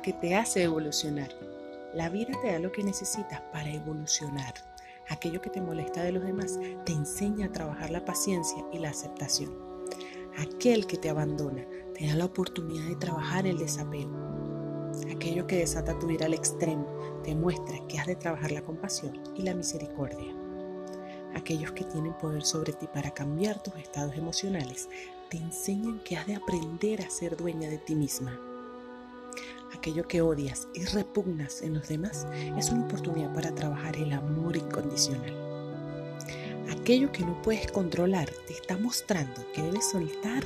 que 0.00 0.14
te 0.14 0.34
hace 0.34 0.62
evolucionar. 0.62 1.28
La 1.92 2.08
vida 2.08 2.32
te 2.40 2.52
da 2.52 2.58
lo 2.58 2.72
que 2.72 2.82
necesitas 2.82 3.40
para 3.52 3.70
evolucionar. 3.70 4.54
Aquello 5.10 5.40
que 5.42 5.50
te 5.50 5.60
molesta 5.60 6.02
de 6.02 6.12
los 6.12 6.24
demás 6.24 6.58
te 6.84 6.92
enseña 6.92 7.46
a 7.46 7.52
trabajar 7.52 7.90
la 7.90 8.04
paciencia 8.04 8.64
y 8.72 8.78
la 8.78 8.90
aceptación. 8.90 9.54
Aquel 10.38 10.86
que 10.86 10.96
te 10.96 11.10
abandona 11.10 11.66
te 11.94 12.06
da 12.06 12.14
la 12.14 12.24
oportunidad 12.24 12.88
de 12.88 12.96
trabajar 12.96 13.46
el 13.46 13.58
desapego. 13.58 14.10
Aquello 15.14 15.46
que 15.46 15.58
desata 15.58 15.98
tu 15.98 16.10
ira 16.10 16.26
al 16.26 16.34
extremo 16.34 16.86
te 17.22 17.34
muestra 17.34 17.86
que 17.86 17.98
has 17.98 18.06
de 18.06 18.16
trabajar 18.16 18.52
la 18.52 18.62
compasión 18.62 19.20
y 19.36 19.42
la 19.42 19.54
misericordia. 19.54 20.34
Aquellos 21.34 21.72
que 21.72 21.84
tienen 21.84 22.14
poder 22.14 22.42
sobre 22.42 22.72
ti 22.72 22.86
para 22.86 23.10
cambiar 23.10 23.62
tus 23.62 23.76
estados 23.76 24.16
emocionales 24.16 24.88
te 25.28 25.36
enseñan 25.36 26.00
que 26.00 26.16
has 26.16 26.26
de 26.26 26.36
aprender 26.36 27.02
a 27.02 27.10
ser 27.10 27.36
dueña 27.36 27.68
de 27.68 27.78
ti 27.78 27.94
misma. 27.94 28.53
Aquello 29.84 30.08
que 30.08 30.22
odias 30.22 30.66
y 30.72 30.82
repugnas 30.86 31.60
en 31.60 31.74
los 31.74 31.88
demás 31.88 32.26
es 32.56 32.70
una 32.70 32.86
oportunidad 32.86 33.34
para 33.34 33.54
trabajar 33.54 33.94
el 33.98 34.14
amor 34.14 34.56
incondicional. 34.56 35.34
Aquello 36.70 37.12
que 37.12 37.22
no 37.22 37.42
puedes 37.42 37.70
controlar 37.70 38.30
te 38.46 38.54
está 38.54 38.78
mostrando 38.78 39.44
que 39.52 39.60
debes 39.60 39.90
soltar 39.90 40.42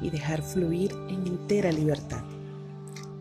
y 0.00 0.08
dejar 0.08 0.42
fluir 0.42 0.90
en 1.10 1.26
entera 1.26 1.70
libertad. 1.70 2.24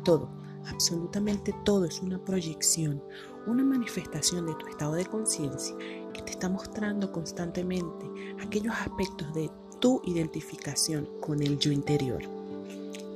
Todo, 0.05 0.30
absolutamente 0.67 1.53
todo 1.66 1.84
es 1.84 1.99
una 1.99 2.23
proyección, 2.23 3.04
una 3.45 3.65
manifestación 3.65 4.45
de 4.45 4.55
tu 4.55 4.68
estado 4.68 4.93
de 4.93 5.05
conciencia 5.05 5.76
que 6.13 6.21
te 6.21 6.31
está 6.31 6.48
mostrando 6.48 7.12
constantemente 7.12 8.05
aquellos 8.41 8.73
aspectos 8.73 9.34
de 9.34 9.52
tu 9.81 10.02
identificación 10.05 11.09
con 11.20 11.43
el 11.43 11.59
yo 11.59 11.74
interior. 11.74 12.24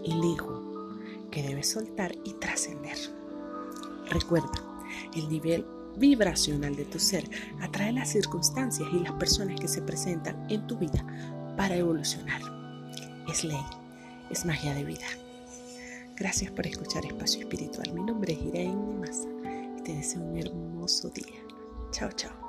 Elijo 0.03 0.60
que 1.31 1.43
debes 1.43 1.69
soltar 1.69 2.13
y 2.23 2.33
trascender. 2.33 2.97
Recuerda, 4.09 4.51
el 5.15 5.29
nivel 5.29 5.65
vibracional 5.97 6.75
de 6.75 6.85
tu 6.85 6.99
ser 6.99 7.29
atrae 7.61 7.91
las 7.91 8.09
circunstancias 8.09 8.87
y 8.91 8.99
las 8.99 9.13
personas 9.13 9.59
que 9.59 9.67
se 9.67 9.81
presentan 9.81 10.45
en 10.49 10.65
tu 10.67 10.77
vida 10.77 11.05
para 11.57 11.75
evolucionar. 11.75 12.41
Es 13.29 13.43
ley, 13.43 13.63
es 14.29 14.45
magia 14.45 14.73
de 14.73 14.83
vida. 14.83 15.07
Gracias 16.15 16.51
por 16.51 16.67
escuchar 16.67 17.05
Espacio 17.05 17.41
Espiritual. 17.41 17.93
Mi 17.93 18.03
nombre 18.03 18.33
es 18.33 18.41
Irene 18.41 18.99
Massa 18.99 19.29
y 19.77 19.81
te 19.81 19.93
deseo 19.93 20.21
un 20.21 20.37
hermoso 20.37 21.09
día. 21.09 21.41
Chao, 21.91 22.11
chao. 22.11 22.40